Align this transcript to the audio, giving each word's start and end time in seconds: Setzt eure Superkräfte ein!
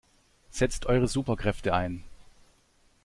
Setzt 0.49 0.87
eure 0.87 1.07
Superkräfte 1.07 1.75
ein! 1.75 2.03